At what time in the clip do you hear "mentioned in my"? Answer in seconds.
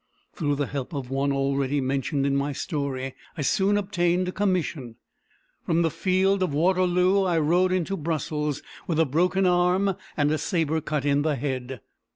1.79-2.53